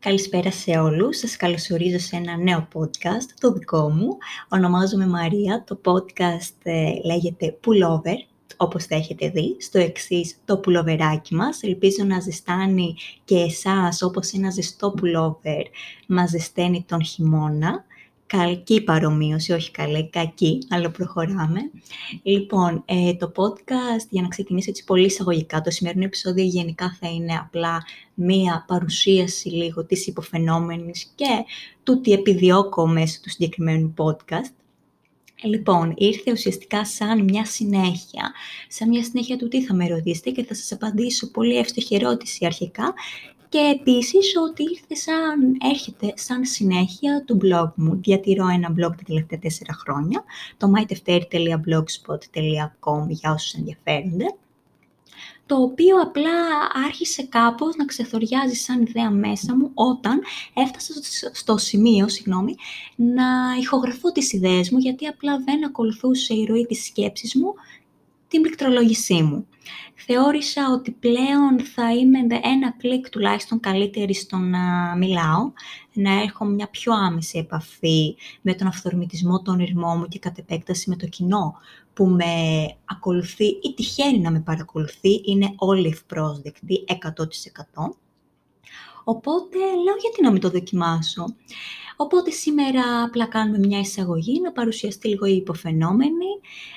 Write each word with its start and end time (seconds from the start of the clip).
Καλησπέρα 0.00 0.50
σε 0.50 0.70
όλους. 0.70 1.18
Σας 1.18 1.36
καλωσορίζω 1.36 1.98
σε 1.98 2.16
ένα 2.16 2.36
νέο 2.36 2.68
podcast, 2.74 3.28
το 3.40 3.52
δικό 3.52 3.88
μου. 3.88 4.16
Ονομάζομαι 4.48 5.06
Μαρία. 5.06 5.64
Το 5.66 5.80
podcast 5.84 6.54
ε, 6.62 6.92
λέγεται 7.04 7.58
Pullover, 7.64 8.16
όπως 8.56 8.84
θα 8.84 8.94
έχετε 8.94 9.28
δει, 9.28 9.56
στο 9.58 9.78
εξής 9.78 10.36
το 10.44 10.58
πουλοβεράκι 10.58 11.34
μας. 11.34 11.62
Ελπίζω 11.62 12.04
να 12.04 12.20
ζεστάνει 12.20 12.94
και 13.24 13.36
εσάς 13.36 14.02
όπως 14.02 14.32
ένα 14.32 14.50
ζεστό 14.50 14.94
pullover 15.02 15.62
μας 16.06 16.30
ζεσταίνει 16.30 16.84
τον 16.88 17.04
χειμώνα 17.04 17.84
καλή 18.36 18.80
παρομοίωση, 18.84 19.52
όχι 19.52 19.70
καλή, 19.70 20.08
κακή, 20.10 20.58
αλλά 20.68 20.90
προχωράμε. 20.90 21.60
Λοιπόν, 22.22 22.82
ε, 22.86 23.14
το 23.14 23.32
podcast, 23.36 24.06
για 24.10 24.22
να 24.22 24.28
ξεκινήσω 24.28 24.70
έτσι 24.70 24.84
πολύ 24.84 25.04
εισαγωγικά, 25.04 25.60
το 25.60 25.70
σημερινό 25.70 26.04
επεισόδιο 26.04 26.44
γενικά 26.44 26.96
θα 27.00 27.08
είναι 27.08 27.34
απλά 27.34 27.84
μία 28.14 28.64
παρουσίαση 28.68 29.48
λίγο 29.48 29.84
της 29.84 30.06
υποφαινόμενης 30.06 31.12
και 31.14 31.44
του 31.82 32.00
τι 32.00 32.12
επιδιώκω 32.12 32.86
μέσω 32.86 33.20
του 33.22 33.30
συγκεκριμένου 33.30 33.94
podcast. 33.96 34.54
Λοιπόν, 35.42 35.94
ήρθε 35.96 36.32
ουσιαστικά 36.32 36.84
σαν 36.84 37.24
μια 37.24 37.44
συνέχεια, 37.44 38.32
σαν 38.68 38.88
μια 38.88 39.04
συνέχεια 39.04 39.36
του 39.36 39.48
τι 39.48 39.64
θα 39.64 39.74
με 39.74 39.88
ρωτήσετε 39.88 40.30
και 40.30 40.44
θα 40.44 40.54
σας 40.54 40.72
απαντήσω 40.72 41.30
πολύ 41.30 41.56
εύστοχη 41.56 41.94
ερώτηση 41.94 42.46
αρχικά 42.46 42.94
και 43.50 43.76
επίσης 43.80 44.32
ότι 44.48 44.62
ήρθε 44.62 44.94
σαν, 44.94 45.56
έρχεται 45.70 46.12
σαν 46.16 46.44
συνέχεια 46.44 47.24
του 47.26 47.38
blog 47.42 47.72
μου. 47.74 48.00
Διατηρώ 48.02 48.48
ένα 48.48 48.70
blog 48.70 48.92
τα 48.96 49.02
τελευταία 49.06 49.38
τέσσερα 49.38 49.72
χρόνια, 49.72 50.24
το 50.56 50.72
mytefter.blogspot.com 50.76 53.08
για 53.08 53.32
όσους 53.32 53.52
ενδιαφέρονται, 53.52 54.34
το 55.46 55.56
οποίο 55.56 56.00
απλά 56.00 56.30
άρχισε 56.86 57.22
κάπως 57.22 57.76
να 57.76 57.84
ξεθοριάζει 57.84 58.54
σαν 58.54 58.80
ιδέα 58.80 59.10
μέσα 59.10 59.56
μου 59.56 59.70
όταν 59.74 60.20
έφτασα 60.54 60.92
στο 61.32 61.58
σημείο, 61.58 62.08
συγγνώμη, 62.08 62.54
να 62.96 63.56
ηχογραφώ 63.60 64.12
τις 64.12 64.32
ιδέες 64.32 64.70
μου, 64.70 64.78
γιατί 64.78 65.06
απλά 65.06 65.38
δεν 65.38 65.64
ακολουθούσε 65.64 66.34
η 66.34 66.44
ροή 66.44 66.66
της 66.66 66.84
σκέψης 66.84 67.34
μου 67.34 67.54
την 68.30 68.42
πληκτρολόγησή 68.42 69.22
μου. 69.22 69.46
Θεώρησα 69.94 70.62
ότι 70.72 70.90
πλέον 70.90 71.60
θα 71.74 71.94
είμαι 71.94 72.18
ένα 72.42 72.74
κλικ 72.76 73.08
τουλάχιστον 73.08 73.60
καλύτερη 73.60 74.14
στο 74.14 74.36
να 74.36 74.96
μιλάω, 74.96 75.52
να 75.92 76.12
έχω 76.22 76.44
μια 76.44 76.68
πιο 76.68 76.92
άμεση 76.92 77.38
επαφή 77.38 78.16
με 78.40 78.54
τον 78.54 78.66
αυθορμητισμό, 78.66 79.42
τον 79.42 79.58
ήρμό 79.58 79.94
μου 79.96 80.06
και 80.06 80.18
κατ' 80.18 80.38
επέκταση 80.38 80.90
με 80.90 80.96
το 80.96 81.06
κοινό 81.06 81.54
που 81.94 82.06
με 82.06 82.24
ακολουθεί 82.84 83.44
ή 83.44 83.74
τυχαίνει 83.76 84.18
να 84.18 84.30
με 84.30 84.40
παρακολουθεί, 84.40 85.22
είναι 85.24 85.52
όλοι 85.56 85.88
ευπρόσδεκτοι 85.88 86.84
100%. 86.88 86.94
Οπότε 89.04 89.58
λέω 89.58 89.96
γιατί 90.00 90.22
να 90.22 90.30
μην 90.32 90.40
το 90.40 90.50
δοκιμάσω. 90.50 91.24
Οπότε 92.02 92.30
σήμερα 92.30 93.02
απλά 93.02 93.26
κάνουμε 93.26 93.58
μια 93.58 93.78
εισαγωγή, 93.78 94.40
να 94.40 94.52
παρουσιαστεί 94.52 95.08
λίγο 95.08 95.26
η 95.26 95.36
υποφαινόμενη, 95.36 96.26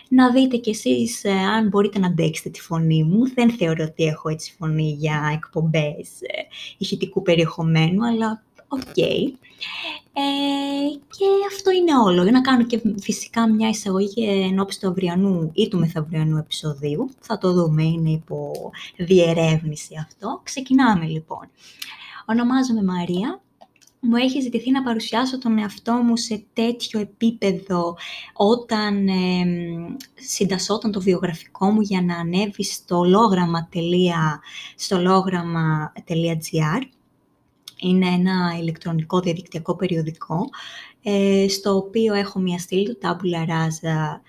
να 0.09 0.31
δείτε 0.31 0.57
κι 0.57 0.69
εσείς 0.69 1.23
ε, 1.23 1.31
αν 1.31 1.67
μπορείτε 1.67 1.99
να 1.99 2.07
αντέξετε 2.07 2.49
τη 2.49 2.61
φωνή 2.61 3.03
μου. 3.03 3.33
Δεν 3.33 3.51
θεωρώ 3.51 3.83
ότι 3.83 4.03
έχω 4.03 4.29
έτσι 4.29 4.55
φωνή 4.59 4.95
για 4.99 5.31
εκπομπές 5.33 6.21
ε, 6.21 6.41
ηχητικού 6.77 7.21
περιεχομένου, 7.21 8.05
αλλά 8.05 8.43
οκ. 8.67 8.97
Ε, 8.97 10.21
και 11.17 11.25
αυτό 11.47 11.71
είναι 11.71 11.97
όλο. 11.97 12.23
Για 12.23 12.31
να 12.31 12.41
κάνω 12.41 12.65
και 12.65 12.81
φυσικά 13.01 13.49
μια 13.49 13.69
εισαγωγή 13.69 14.23
ενώπιση 14.27 14.79
του 14.79 14.87
αυριανού 14.87 15.51
ή 15.53 15.67
του 15.67 15.79
μεθαυριανού 15.79 16.37
επεισοδίου. 16.37 17.09
Θα 17.19 17.37
το 17.37 17.53
δούμε, 17.53 17.83
είναι 17.83 18.09
υπό 18.09 18.71
διερεύνηση 18.97 19.95
αυτό. 19.99 20.41
Ξεκινάμε 20.43 21.05
λοιπόν. 21.05 21.49
Ονομάζομαι 22.25 22.83
Μαρία, 22.83 23.41
μου 24.05 24.15
έχει 24.15 24.41
ζητηθεί 24.41 24.71
να 24.71 24.83
παρουσιάσω 24.83 25.37
τον 25.37 25.57
εαυτό 25.57 25.93
μου 25.93 26.17
σε 26.17 26.45
τέτοιο 26.53 26.99
επίπεδο 26.99 27.97
όταν 28.33 29.07
ε, 29.07 29.45
συντασσόταν 30.13 30.91
το 30.91 31.01
βιογραφικό 31.01 31.71
μου 31.71 31.81
για 31.81 32.01
να 32.01 32.15
ανέβει 32.15 32.63
στο 32.63 33.03
λόγραμμα.gr. 34.99 36.81
Είναι 37.79 38.07
ένα 38.07 38.57
ηλεκτρονικό 38.59 39.19
διαδικτυακό 39.19 39.75
περιοδικό, 39.75 40.49
ε, 41.03 41.45
στο 41.49 41.75
οποίο 41.75 42.13
έχω 42.13 42.39
μια 42.39 42.57
στήλη 42.57 42.85
του 42.85 42.97
Tabula 43.01 43.49
Rasa 43.49 44.19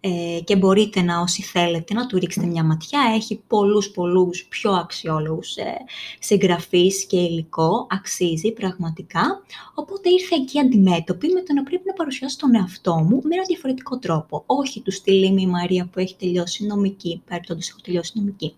ε, 0.00 0.40
και 0.44 0.56
μπορείτε 0.56 1.02
να 1.02 1.20
όσοι 1.20 1.42
θέλετε 1.42 1.94
να 1.94 2.06
του 2.06 2.18
ρίξετε 2.18 2.46
μια 2.46 2.64
ματιά. 2.64 3.00
Έχει 3.14 3.40
πολλούς 3.46 3.90
πολλούς 3.90 4.44
πιο 4.44 4.72
αξιόλογους 4.72 5.56
ε, 5.56 5.74
συγγραφείς 6.18 7.04
και 7.04 7.16
υλικό, 7.16 7.86
αξίζει 7.90 8.52
πραγματικά. 8.52 9.42
Οπότε 9.74 10.10
ήρθε 10.10 10.34
εκεί 10.34 10.58
αντιμέτωπη 10.58 11.28
με 11.28 11.42
το 11.42 11.52
να 11.52 11.62
πρέπει 11.62 11.82
να 11.86 11.92
παρουσιάσω 11.92 12.36
τον 12.36 12.54
εαυτό 12.54 12.94
μου 12.94 13.20
με 13.22 13.34
ένα 13.34 13.44
διαφορετικό 13.46 13.98
τρόπο. 13.98 14.42
Όχι 14.46 14.80
του 14.80 14.92
στυλ 14.92 15.38
η 15.38 15.46
Μαρία 15.46 15.88
που 15.92 15.98
έχει 15.98 16.16
τελειώσει 16.16 16.66
νομική, 16.66 17.22
παρεπτόντως 17.28 17.68
έχω 17.68 17.78
τελειώσει 17.82 18.12
νομική. 18.14 18.54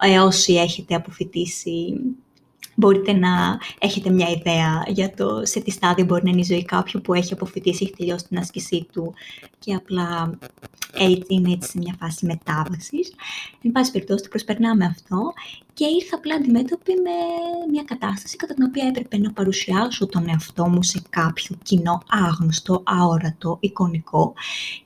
Ε, 0.00 0.18
όσοι 0.18 0.54
έχετε 0.54 0.94
αποφυτίσει 0.94 2.00
μπορείτε 2.78 3.12
να 3.12 3.58
έχετε 3.78 4.10
μια 4.10 4.28
ιδέα 4.28 4.84
για 4.86 5.14
το 5.14 5.40
σε 5.44 5.60
τι 5.60 5.70
στάδιο 5.70 6.04
μπορεί 6.04 6.24
να 6.24 6.30
είναι 6.30 6.40
η 6.40 6.44
ζωή 6.44 6.64
κάποιου 6.64 7.00
που 7.00 7.14
έχει 7.14 7.32
αποφυτίσει, 7.32 7.84
έχει 7.84 7.96
τελειώσει 7.96 8.26
την 8.28 8.38
άσκησή 8.38 8.86
του 8.92 9.14
και 9.58 9.74
απλά 9.74 10.38
έτσι, 10.92 11.24
είναι 11.28 11.52
έτσι 11.52 11.70
σε 11.70 11.78
μια 11.78 11.96
φάση 12.00 12.26
μετάβασης. 12.26 13.12
Εν 13.62 13.72
πάση 13.72 13.90
περιπτώσει, 13.90 14.22
το 14.22 14.28
προσπερνάμε 14.28 14.84
αυτό 14.84 15.32
και 15.74 15.84
ήρθα 15.84 16.16
απλά 16.16 16.34
αντιμέτωπη 16.34 16.92
με 16.92 17.10
μια 17.70 17.82
κατάσταση 17.82 18.36
κατά 18.36 18.54
την 18.54 18.64
οποία 18.64 18.86
έπρεπε 18.86 19.18
να 19.18 19.32
παρουσιάσω 19.32 20.06
τον 20.06 20.28
εαυτό 20.28 20.68
μου 20.68 20.82
σε 20.82 21.02
κάποιο 21.10 21.56
κοινό 21.62 22.02
άγνωστο, 22.08 22.82
αόρατο, 22.84 23.56
εικονικό 23.60 24.34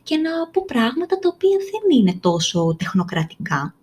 και 0.03 0.17
να 0.17 0.31
πω 0.53 0.65
πράγματα 0.67 1.19
τα 1.19 1.29
οποία 1.35 1.57
δεν 1.59 1.99
είναι 1.99 2.19
τόσο 2.21 2.77
τεχνοκρατικά. 2.79 3.75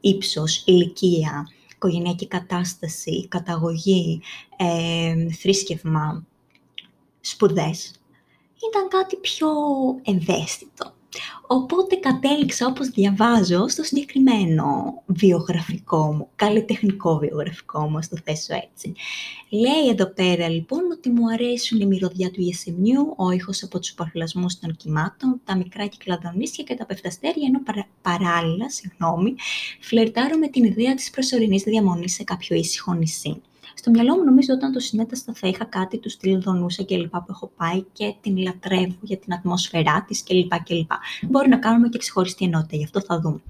Ύψος, 0.00 0.62
ηλικία, 0.66 1.48
οικογενειακή 1.82 2.26
κατάσταση, 2.26 3.28
καταγωγή, 3.28 4.20
ε, 4.56 5.30
θρήσκευμα, 5.30 6.26
σπουδές, 7.20 7.94
ήταν 8.70 8.88
κάτι 8.88 9.16
πιο 9.16 9.48
ευαίσθητο. 10.02 10.94
Οπότε 11.46 11.96
κατέληξα, 11.96 12.66
όπως 12.66 12.88
διαβάζω, 12.88 13.68
στο 13.68 13.82
συγκεκριμένο 13.82 14.94
βιογραφικό 15.06 16.12
μου, 16.12 16.28
καλλιτεχνικό 16.36 17.18
βιογραφικό 17.18 17.88
μου, 17.88 17.98
το 18.10 18.16
θέσω 18.24 18.54
έτσι. 18.54 18.92
Λέει 19.48 19.88
εδώ 19.90 20.06
πέρα 20.06 20.48
λοιπόν 20.48 20.80
ότι 20.92 21.10
μου 21.10 21.30
αρέσουν 21.32 21.80
η 21.80 21.86
μυρωδιά 21.86 22.30
του 22.30 22.40
Ιεσεμιού, 22.40 23.14
ο 23.16 23.30
ήχος 23.30 23.62
από 23.62 23.78
τους 23.78 23.92
παρφυλασμούς 23.92 24.58
των 24.58 24.76
κυμάτων, 24.76 25.40
τα 25.44 25.56
μικρά 25.56 25.86
κυκλαδονίσια 25.86 26.64
και 26.64 26.74
τα 26.74 26.86
πεφταστέρια, 26.86 27.46
ενώ 27.46 27.62
παρα, 27.62 27.86
παράλληλα, 28.02 28.70
συγγνώμη, 28.70 29.34
φλερτάρω 29.80 30.38
με 30.38 30.48
την 30.48 30.64
ιδέα 30.64 30.94
της 30.94 31.10
προσωρινής 31.10 31.62
διαμονής 31.62 32.14
σε 32.14 32.24
κάποιο 32.24 32.56
ήσυχο 32.56 32.92
νησί. 32.94 33.42
Στο 33.74 33.90
μυαλό 33.90 34.16
μου 34.16 34.24
νομίζω 34.24 34.54
όταν 34.54 34.72
το 34.72 34.80
συνέταστα 34.80 35.32
θα 35.32 35.48
είχα 35.48 35.64
κάτι 35.64 35.98
τους 35.98 36.12
στυλ 36.12 36.40
Δονούσα 36.40 36.82
και 36.82 36.96
λοιπά 36.96 37.18
που 37.18 37.26
έχω 37.30 37.52
πάει 37.56 37.84
και 37.92 38.14
την 38.20 38.36
λατρεύω 38.36 38.98
για 39.00 39.16
την 39.16 39.34
ατμόσφαιρά 39.34 40.04
της 40.08 40.22
και 40.22 40.34
λοιπά 40.34 40.58
και 40.58 40.74
λοιπά. 40.74 40.98
Μπορεί 41.28 41.48
να 41.48 41.56
κάνουμε 41.58 41.88
και 41.88 41.98
ξεχωριστή 41.98 42.44
ενότητα, 42.44 42.76
γι' 42.76 42.84
αυτό 42.84 43.00
θα 43.00 43.20
δούμε. 43.20 43.40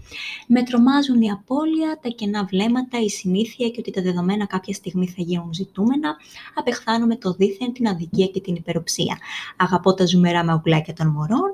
Με 0.47 0.63
τρομάζουν 0.63 1.23
η 1.23 1.31
απώλεια, 1.31 1.99
τα 2.03 2.09
κενά 2.09 2.45
βλέμματα, 2.45 3.01
η 3.01 3.09
συνήθεια 3.09 3.69
και 3.69 3.77
ότι 3.79 3.91
τα 3.91 4.03
δεδομένα 4.03 4.47
κάποια 4.47 4.75
στιγμή 4.75 5.07
θα 5.07 5.23
γίνουν 5.23 5.55
ζητούμενα. 5.55 6.17
Απεχθάνομαι 6.55 7.17
το 7.17 7.33
δίθεν, 7.33 7.73
την 7.73 7.89
αδικία 7.89 8.27
και 8.27 8.41
την 8.41 8.55
υπεροψία. 8.55 9.19
Αγαπώ 9.57 9.95
τα 9.95 10.07
ζουμερά 10.07 10.45
με 10.45 10.61
των 10.95 11.07
μωρών 11.07 11.53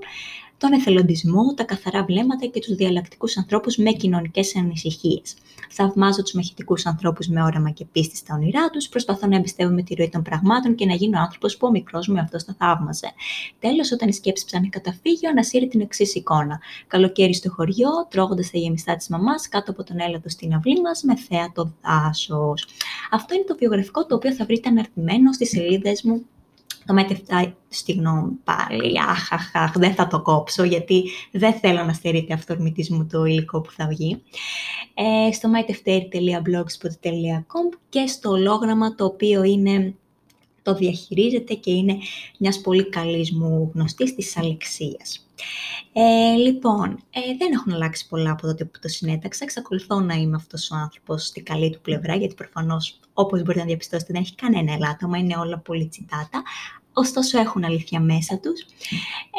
τον 0.59 0.73
εθελοντισμό, 0.73 1.55
τα 1.55 1.65
καθαρά 1.65 2.05
βλέμματα 2.05 2.47
και 2.47 2.61
τους 2.61 2.75
διαλλακτικούς 2.75 3.37
ανθρώπους 3.37 3.77
με 3.77 3.91
κοινωνικές 3.91 4.57
ανησυχίες. 4.57 5.37
Θαυμάζω 5.71 6.23
τους 6.23 6.33
μαχητικούς 6.33 6.87
ανθρώπους 6.87 7.27
με 7.27 7.43
όραμα 7.43 7.71
και 7.71 7.85
πίστη 7.85 8.17
στα 8.17 8.35
όνειρά 8.35 8.71
τους, 8.71 8.89
προσπαθώ 8.89 9.27
να 9.27 9.37
εμπιστεύομαι 9.37 9.83
τη 9.83 9.95
ροή 9.95 10.09
των 10.09 10.23
πραγμάτων 10.23 10.75
και 10.75 10.87
να 10.87 10.95
γίνω 10.95 11.21
άνθρωπος 11.21 11.57
που 11.57 11.67
ο 11.67 11.71
μικρός 11.71 12.09
μου 12.09 12.19
αυτό 12.19 12.45
το 12.47 12.55
θαύμαζε. 12.59 13.13
Τέλος, 13.59 13.93
όταν 13.93 14.09
η 14.09 14.13
σκέψη 14.13 14.45
ψάχνει 14.45 14.69
καταφύγιο, 14.69 15.29
ανασύρει 15.31 15.69
την 15.69 15.81
εξή 15.81 16.11
εικόνα. 16.15 16.61
Καλοκαίρι 16.87 17.35
στο 17.35 17.51
χωριό, 17.51 17.91
τρώγοντας 18.11 18.51
τα 18.51 18.59
γεμιστά 18.59 18.97
της 18.97 19.09
μαμάς 19.09 19.49
κάτω 19.49 19.71
από 19.71 19.85
τον 19.85 20.01
έλαδο 20.01 20.29
στην 20.29 20.55
αυλή 20.55 20.81
μας 20.81 21.03
με 21.03 21.17
θέα 21.17 21.53
το 21.55 21.73
δάσος. 21.83 22.67
Αυτό 23.11 23.35
είναι 23.35 23.45
το 23.45 23.57
βιογραφικό 23.59 24.07
το 24.07 24.15
οποίο 24.15 24.33
θα 24.33 24.45
βρείτε 24.45 24.69
αναρτημένο 24.69 25.33
στις 25.33 25.49
σελίδες 25.49 26.03
μου 26.03 26.27
το 26.89 26.95
μετεφτά, 26.95 27.55
γνώμη 27.89 28.31
πάλι, 28.45 29.01
αχ, 29.09 29.33
αχ, 29.33 29.55
αχ, 29.55 29.73
δεν 29.73 29.95
θα 29.95 30.07
το 30.07 30.23
κόψω 30.23 30.65
γιατί 30.65 31.05
δεν 31.31 31.53
θέλω 31.53 31.85
να 31.85 31.93
στερείται 31.93 32.35
αυθορμητισμού 32.35 33.07
το 33.07 33.25
υλικό 33.25 33.61
που 33.61 33.71
θα 33.71 33.87
βγει. 33.87 34.23
Ε, 34.95 35.33
στο 35.33 35.51
mytefteri.blogspot.com 35.55 37.79
και 37.89 38.07
στο 38.07 38.31
ολόγραμμα 38.31 38.95
το 38.95 39.05
οποίο 39.05 39.43
είναι 39.43 39.95
το 40.63 40.75
διαχειρίζεται 40.75 41.55
και 41.55 41.71
είναι 41.71 41.99
μιας 42.39 42.61
πολύ 42.61 42.89
καλής 42.89 43.33
μου 43.33 43.71
γνωστής 43.75 44.15
της 44.15 44.37
Αλεξίας. 44.37 45.28
Ε, 45.93 46.35
λοιπόν, 46.35 46.91
ε, 47.11 47.21
δεν 47.39 47.53
έχουν 47.53 47.73
αλλάξει 47.73 48.09
πολλά 48.09 48.31
από 48.31 48.43
τότε 48.43 48.65
που 48.65 48.79
το 48.83 48.89
συνέταξα. 48.89 49.45
Εξακολουθώ 49.45 50.01
να 50.01 50.15
είμαι 50.15 50.37
αυτός 50.37 50.71
ο 50.71 50.75
άνθρωπος 50.75 51.27
στη 51.27 51.43
καλή 51.43 51.71
του 51.71 51.81
πλευρά, 51.81 52.15
γιατί 52.15 52.35
προφανώς, 52.35 53.01
όπως 53.13 53.43
μπορείτε 53.43 53.61
να 53.61 53.67
διαπιστώσετε, 53.67 54.13
δεν 54.13 54.23
έχει 54.23 54.35
κανένα 54.35 54.73
ελάττωμα, 54.73 55.19
είναι 55.19 55.37
όλα 55.37 55.59
πολύ 55.59 55.89
τσιτάτα. 55.89 56.43
Ωστόσο 56.93 57.39
έχουν 57.39 57.65
αλήθεια 57.65 58.01
μέσα 58.01 58.39
τους. 58.39 58.61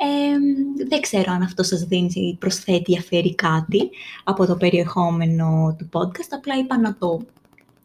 Ε, 0.03 0.85
δεν 0.87 1.01
ξέρω 1.01 1.31
αν 1.31 1.41
αυτό 1.41 1.63
σας 1.63 1.83
δίνει, 1.83 2.37
προσθέτει, 2.39 2.97
αφαιρεί 2.97 3.35
κάτι 3.35 3.89
από 4.23 4.45
το 4.45 4.55
περιεχόμενο 4.55 5.75
του 5.77 5.89
podcast. 5.93 6.29
Απλά 6.29 6.57
είπα 6.57 6.79
να 6.79 6.95
το 6.97 7.19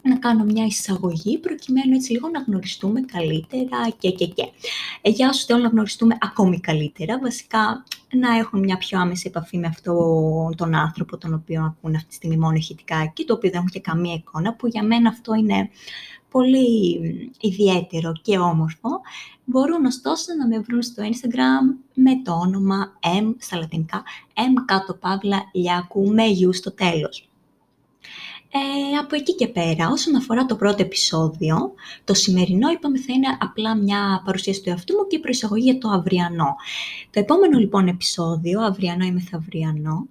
να 0.09 0.17
κάνω 0.19 0.45
μια 0.45 0.65
εισαγωγή 0.65 1.39
προκειμένου 1.39 1.95
έτσι 1.95 2.13
λίγο 2.13 2.29
να 2.29 2.41
γνωριστούμε 2.41 3.01
καλύτερα 3.01 3.91
και 3.99 4.11
και 4.11 4.27
και. 4.27 4.51
Ε, 5.03 5.11
για 5.11 5.29
όσους 5.29 5.45
θέλουν 5.45 5.63
να 5.63 5.69
γνωριστούμε 5.69 6.17
ακόμη 6.21 6.61
καλύτερα, 6.61 7.19
βασικά 7.19 7.85
να 8.13 8.37
έχουν 8.37 8.61
μια 8.61 8.77
πιο 8.77 9.01
άμεση 9.01 9.25
επαφή 9.27 9.59
με 9.59 9.67
αυτόν 9.67 10.55
τον 10.57 10.75
άνθρωπο 10.75 11.17
τον 11.17 11.35
οποίο 11.35 11.63
ακούν 11.63 11.95
αυτή 11.95 12.09
τη 12.09 12.15
στιγμή 12.15 12.37
μόνο 12.37 12.57
ηχητικά 12.57 13.07
και 13.15 13.25
το 13.25 13.35
οποίο 13.35 13.51
δεν 13.51 13.59
έχουν 13.59 13.71
και 13.71 13.81
καμία 13.81 14.15
εικόνα, 14.15 14.55
που 14.55 14.67
για 14.67 14.83
μένα 14.83 15.09
αυτό 15.09 15.35
είναι 15.35 15.71
πολύ 16.31 17.01
ιδιαίτερο 17.41 18.13
και 18.23 18.39
όμορφο. 18.39 18.89
Μπορούν 19.45 19.85
ωστόσο 19.85 20.35
να 20.39 20.47
με 20.47 20.59
βρουν 20.59 20.83
στο 20.83 21.03
Instagram 21.03 21.85
με 21.95 22.23
το 22.25 22.33
όνομα 22.33 22.93
M 23.21 23.35
στα 23.39 23.57
λατινικά, 23.57 24.03
M 24.35 24.63
κάτω 24.65 24.95
παύλα 24.95 25.43
λιάκου 25.53 26.09
με 26.09 26.27
γιου 26.27 26.53
στο 26.53 26.73
τέλος. 26.75 27.29
Ε, 29.05 29.07
από 29.07 29.17
εκεί 29.17 29.35
και 29.35 29.49
πέρα, 29.49 29.89
όσον 29.89 30.17
αφορά 30.17 30.47
το 30.47 30.57
πρώτο 30.57 30.83
επεισόδιο, 30.83 31.73
το 32.05 32.15
σημερινό 32.15 32.71
είπαμε 32.71 32.99
θα 32.99 33.13
είναι 33.13 33.27
απλά 33.41 33.77
μια 33.77 34.23
παρουσίαση 34.25 34.63
του 34.63 34.69
εαυτού 34.69 34.95
μου 34.95 35.07
και 35.07 35.19
προεισαγωγή 35.19 35.71
για 35.71 35.79
το 35.79 35.89
αυριανό. 35.89 36.55
Το 37.11 37.21
επόμενο 37.21 37.59
λοιπόν 37.59 37.87
επεισόδιο, 37.89 38.61
αυριανό 38.61 39.05
ή 39.05 39.13
μεθαυριανό, 39.13 40.09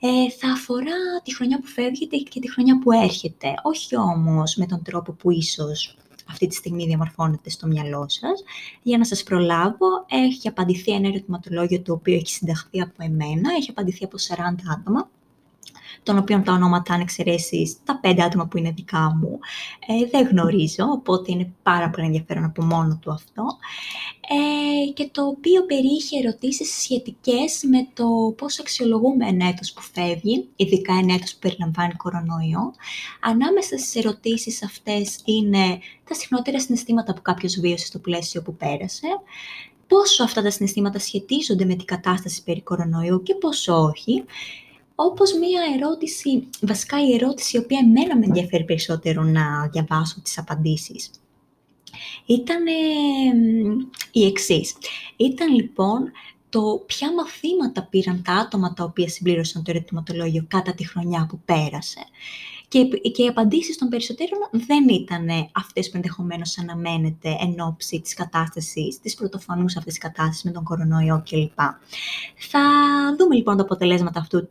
ε, 0.00 0.30
θα 0.38 0.48
αφορά 0.48 1.20
τη 1.24 1.34
χρονιά 1.34 1.60
που 1.60 1.66
φεύγεται 1.66 2.16
και 2.16 2.40
τη 2.40 2.50
χρονιά 2.50 2.78
που 2.78 2.92
έρχεται. 2.92 3.54
Όχι 3.62 3.96
όμως 3.96 4.54
με 4.56 4.66
τον 4.66 4.82
τρόπο 4.82 5.12
που 5.12 5.30
ίσως 5.30 5.96
αυτή 6.30 6.46
τη 6.46 6.54
στιγμή 6.54 6.86
διαμορφώνεται 6.86 7.50
στο 7.50 7.66
μυαλό 7.66 8.06
σας. 8.08 8.42
Για 8.82 8.98
να 8.98 9.04
σας 9.04 9.22
προλάβω, 9.22 9.86
έχει 10.08 10.48
απαντηθεί 10.48 10.92
ένα 10.92 11.08
ερωτηματολόγιο 11.08 11.80
το 11.80 11.92
οποίο 11.92 12.14
έχει 12.14 12.28
συνταχθεί 12.28 12.80
από 12.80 12.94
εμένα, 12.96 13.54
έχει 13.58 13.70
απαντηθεί 13.70 14.04
από 14.04 14.16
40 14.18 14.34
άτομα 14.78 15.08
των 16.02 16.18
οποίων 16.18 16.44
τα 16.44 16.52
ονόματα, 16.52 16.94
αν 16.94 17.00
εξαιρέσεις 17.00 17.76
τα 17.84 17.98
πέντε 18.00 18.22
άτομα 18.22 18.46
που 18.46 18.58
είναι 18.58 18.70
δικά 18.70 19.18
μου, 19.20 19.38
ε, 19.86 20.06
δεν 20.10 20.26
γνωρίζω, 20.26 20.84
οπότε 20.84 21.32
είναι 21.32 21.52
πάρα 21.62 21.90
πολύ 21.90 22.06
ενδιαφέρον 22.06 22.44
από 22.44 22.64
μόνο 22.64 22.98
του 23.02 23.12
αυτό. 23.12 23.44
Ε, 24.32 24.92
και 24.92 25.08
το 25.12 25.26
οποίο 25.26 25.64
περιείχε 25.64 26.18
ερωτήσεις 26.18 26.80
σχετικές 26.82 27.62
με 27.70 27.88
το 27.94 28.34
πώς 28.36 28.60
αξιολογούμε 28.60 29.26
ένα 29.26 29.48
έτος 29.48 29.72
που 29.72 29.82
φεύγει, 29.82 30.48
ειδικά 30.56 30.94
ένα 30.94 31.14
έτος 31.14 31.32
που 31.32 31.38
περιλαμβάνει 31.40 31.94
κορονοϊό. 31.94 32.72
Ανάμεσα 33.20 33.78
στις 33.78 33.94
ερωτήσεις 33.94 34.62
αυτές 34.62 35.20
είναι 35.24 35.78
τα 36.08 36.14
συχνότερα 36.14 36.60
συναισθήματα 36.60 37.14
που 37.14 37.22
κάποιος 37.22 37.60
βίωσε 37.60 37.86
στο 37.86 37.98
πλαίσιο 37.98 38.42
που 38.42 38.56
πέρασε, 38.56 39.06
πόσο 39.86 40.22
αυτά 40.24 40.42
τα 40.42 40.50
συναισθήματα 40.50 40.98
σχετίζονται 40.98 41.64
με 41.64 41.74
την 41.74 41.84
κατάσταση 41.84 42.42
περί 42.42 42.62
κορονοϊού 42.62 43.22
και 43.22 43.34
πόσο 43.34 43.74
όχι, 43.74 44.24
όπως 45.08 45.32
μία 45.32 45.62
ερώτηση, 45.74 46.48
βασικά 46.60 47.06
η 47.06 47.14
ερώτηση 47.14 47.56
η 47.56 47.60
οποία 47.60 47.78
εμένα 47.78 48.16
με 48.16 48.24
ενδιαφέρει 48.24 48.64
περισσότερο 48.64 49.22
να 49.22 49.68
διαβάσω 49.72 50.20
τις 50.20 50.38
απαντήσεις, 50.38 51.10
ήταν 52.26 52.64
η 54.12 54.26
εξής. 54.26 54.74
Ήταν 55.16 55.54
λοιπόν 55.54 56.10
το 56.48 56.82
ποια 56.86 57.14
μαθήματα 57.14 57.82
πήραν 57.82 58.22
τα 58.24 58.32
άτομα 58.32 58.72
τα 58.72 58.84
οποία 58.84 59.08
συμπλήρωσαν 59.08 59.62
το 59.62 59.70
ερωτηματολόγιο 59.70 60.44
κατά 60.48 60.74
τη 60.74 60.86
χρονιά 60.86 61.26
που 61.28 61.40
πέρασε. 61.44 62.00
Και, 62.70 62.84
και 62.84 63.22
οι 63.22 63.26
απαντήσεις 63.26 63.78
των 63.78 63.88
περισσότερων 63.88 64.38
δεν 64.52 64.88
ήταν 64.88 65.28
αυτές 65.52 65.90
που 65.90 65.96
ενδεχομένως 65.96 66.58
αναμένεται 66.58 67.36
εν 67.40 67.60
ώψη 67.60 68.00
της 68.00 68.14
κατάστασης, 68.14 69.00
της 69.00 69.14
πρωτοφανούς 69.14 69.76
αυτής 69.76 69.92
της 69.92 70.02
κατάστασης 70.02 70.42
με 70.42 70.50
τον 70.50 70.64
κορονοϊό 70.64 71.22
κλπ. 71.30 71.58
Θα 72.50 72.60
δούμε 73.18 73.34
λοιπόν 73.34 73.56
τα 73.56 73.62
αποτελέσματα 73.62 74.20
αυτού 74.20 74.48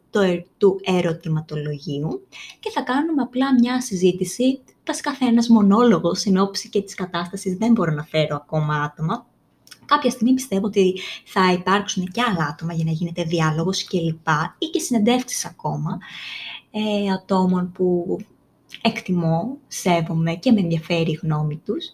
του 0.58 0.80
ερωτηματολογίου 0.84 2.28
και 2.60 2.72
θα 2.74 2.82
κάνουμε 2.82 3.22
απλά 3.22 3.54
μια 3.54 3.82
συζήτηση, 3.82 4.60
βασικά 4.86 5.14
θα 5.14 5.26
ένας 5.26 5.48
μονόλογος 5.50 6.26
εν 6.26 6.38
ώψη 6.38 6.70
και 6.70 6.82
της 6.82 6.96
κατάστασης, 6.96 7.58
δεν 7.58 7.72
μπορώ 7.72 7.92
να 7.92 8.04
φέρω 8.04 8.36
ακόμα 8.36 8.76
άτομα, 8.82 9.26
κάποια 9.86 10.10
στιγμή 10.10 10.34
πιστεύω 10.34 10.66
ότι 10.66 11.00
θα 11.26 11.52
υπάρξουν 11.52 12.06
και 12.06 12.22
άλλα 12.22 12.46
άτομα 12.46 12.74
για 12.74 12.86
να 12.86 12.92
γίνεται 12.92 13.24
διάλογος 13.24 13.84
και 13.84 14.00
λοιπά 14.00 14.56
ή 14.58 14.66
και 14.66 14.80
συνεντεύξεις 14.80 15.46
ακόμα 15.46 15.98
ε, 16.72 17.12
ατόμων 17.12 17.72
που 17.72 18.18
εκτιμώ, 18.82 19.58
σέβομαι 19.68 20.36
και 20.36 20.52
με 20.52 20.60
ενδιαφέρει 20.60 21.12
η 21.12 21.20
γνώμη 21.22 21.62
τους. 21.66 21.86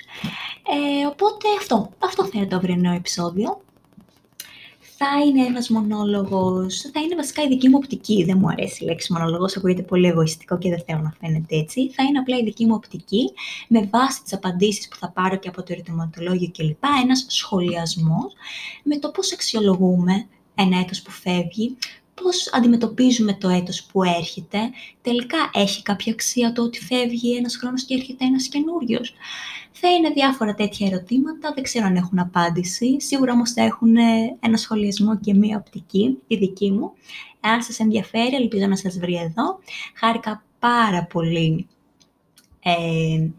Ε, 1.02 1.06
οπότε 1.06 1.48
αυτό, 1.60 1.90
αυτό 1.98 2.24
θα 2.24 2.32
είναι 2.34 2.48
το 2.48 2.56
αυριανό 2.56 2.92
επεισόδιο. 2.92 3.64
Θα 4.98 5.26
είναι 5.26 5.46
ένας 5.46 5.70
μονόλογος, 5.70 6.90
θα 6.94 7.00
είναι 7.00 7.16
βασικά 7.16 7.44
η 7.44 7.48
δική 7.48 7.70
μου 7.70 7.80
οπτική, 7.84 8.24
δεν 8.24 8.38
μου 8.38 8.48
αρέσει 8.50 8.84
η 8.84 8.88
λέξη 8.88 9.14
μονόλογος, 9.14 9.58
ακούγεται 9.58 9.82
πολύ 9.82 10.08
εγωιστικό 10.08 10.58
και 10.58 10.70
δεν 10.70 10.84
θέλω 10.86 11.00
να 11.00 11.14
φαίνεται 11.20 11.56
έτσι. 11.56 11.92
Θα 11.92 12.04
είναι 12.04 12.20
απλά 12.20 12.38
η 12.38 12.44
δική 12.44 12.66
μου 12.66 12.74
οπτική, 12.76 13.32
με 13.68 13.90
βάση 13.92 14.24
τις 14.24 14.34
απαντήσεις 14.34 14.88
που 14.88 14.96
θα 14.96 15.12
πάρω 15.12 15.36
και 15.36 15.48
από 15.48 15.64
το 15.64 15.74
ερωτηματολόγιο 15.74 16.52
κλπ. 16.58 16.84
Ένας 17.04 17.26
σχολιασμός 17.28 18.34
με 18.84 18.98
το 18.98 19.10
πώς 19.10 19.34
αξιολογούμε 19.34 20.28
ένα 20.56 20.80
έτος 20.80 21.02
που 21.02 21.12
φεύγει, 21.12 21.78
πώς 22.22 22.54
αντιμετωπίζουμε 22.54 23.34
το 23.34 23.50
έτος 23.50 23.84
που 23.84 24.04
έρχεται. 24.04 24.60
Τελικά 25.02 25.38
έχει 25.54 25.82
κάποια 25.82 26.12
αξία 26.14 26.52
το 26.52 26.64
ότι 26.64 26.80
φεύγει 26.80 27.36
ένας 27.36 27.58
χρόνος 27.58 27.84
και 27.84 27.94
έρχεται 27.94 28.26
ένας 28.26 28.48
καινούριος. 28.48 29.14
Θα 29.72 29.90
είναι 29.90 30.10
διάφορα 30.10 30.54
τέτοια 30.54 30.88
ερωτήματα, 30.88 31.52
δεν 31.54 31.64
ξέρω 31.64 31.86
αν 31.86 31.96
έχουν 31.96 32.20
απάντηση. 32.20 33.02
Σίγουρα 33.02 33.34
όμως 33.34 33.52
θα 33.52 33.64
έχουν 33.64 33.96
ένα 34.40 34.58
σχολιασμό 34.58 35.20
και 35.20 35.34
μία 35.34 35.58
οπτική, 35.58 36.18
τη 36.28 36.38
δική 36.38 36.72
μου. 36.72 36.92
Αν 37.40 37.62
σας 37.62 37.80
ενδιαφέρει, 37.80 38.36
ελπίζω 38.36 38.68
να 38.68 38.76
σας 38.76 38.98
βρει 38.98 39.16
εδώ. 39.16 39.60
Χάρηκα 39.96 40.44
πάρα 40.60 41.06
πολύ 41.06 41.68
ε, 42.64 43.30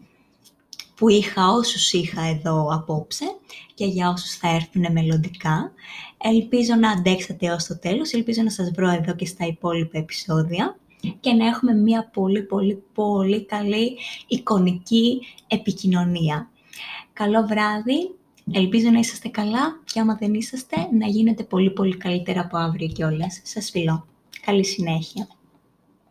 που 0.97 1.09
είχα 1.09 1.51
όσους 1.51 1.93
είχα 1.93 2.21
εδώ 2.21 2.67
απόψε 2.71 3.25
και 3.73 3.85
για 3.85 4.09
όσους 4.09 4.35
θα 4.35 4.49
έρθουν 4.49 4.91
μελλοντικά. 4.91 5.71
Ελπίζω 6.17 6.75
να 6.75 6.91
αντέξατε 6.91 7.51
ως 7.51 7.65
το 7.65 7.79
τέλος, 7.79 8.13
ελπίζω 8.13 8.41
να 8.41 8.49
σας 8.49 8.71
βρω 8.71 8.89
εδώ 8.89 9.15
και 9.15 9.25
στα 9.25 9.45
υπόλοιπα 9.45 9.97
επεισόδια 9.97 10.77
και 11.19 11.33
να 11.33 11.45
έχουμε 11.45 11.73
μια 11.73 12.09
πολύ 12.13 12.41
πολύ 12.41 12.83
πολύ 12.93 13.45
καλή 13.45 13.97
εικονική 14.27 15.19
επικοινωνία. 15.47 16.49
Καλό 17.13 17.45
βράδυ, 17.47 18.15
ελπίζω 18.51 18.89
να 18.89 18.99
είσαστε 18.99 19.27
καλά 19.27 19.81
και 19.83 19.99
άμα 19.99 20.15
δεν 20.15 20.33
είσαστε 20.33 20.75
να 20.99 21.07
γίνετε 21.07 21.43
πολύ 21.43 21.71
πολύ 21.71 21.97
καλύτερα 21.97 22.41
από 22.41 22.57
αύριο 22.57 22.87
κιόλας. 22.87 23.41
Σας 23.43 23.69
φιλώ. 23.69 24.07
Καλή 24.45 24.65
συνέχεια. 24.65 25.27